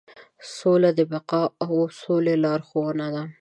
سوله 0.55 0.89
د 0.97 0.99
بقا 1.11 1.43
او 1.65 1.73
سولې 2.01 2.35
لارښود 2.43 2.95
ده. 3.15 3.23